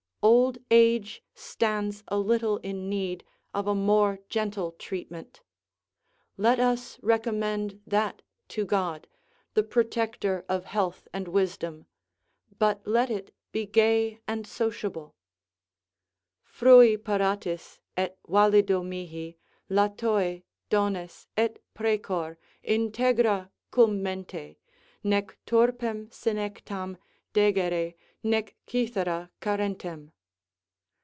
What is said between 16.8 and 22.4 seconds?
paratis et valido mihi Latoe, dones, et precor,